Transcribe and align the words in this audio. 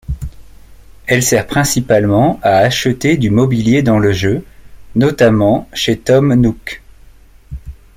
Elle 1.05 1.21
sert 1.21 1.45
principalement 1.45 2.39
à 2.41 2.55
acheter 2.57 3.17
du 3.17 3.29
mobilier 3.29 3.83
dans 3.83 3.99
le 3.99 4.11
jeu, 4.11 4.43
notamment 4.95 5.69
chez 5.75 5.99
Tom 5.99 6.33
Nook. 6.33 6.81